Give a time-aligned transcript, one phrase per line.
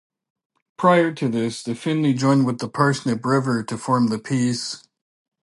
[0.77, 4.83] Prior to this, the Finlay joined with the Parsnip River to form the Peace.